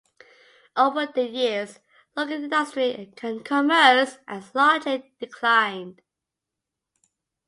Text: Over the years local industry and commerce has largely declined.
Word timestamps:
Over 0.75 1.05
the 1.05 1.27
years 1.29 1.77
local 2.15 2.33
industry 2.33 3.13
and 3.21 3.45
commerce 3.45 4.17
has 4.27 4.55
largely 4.55 5.13
declined. 5.19 6.01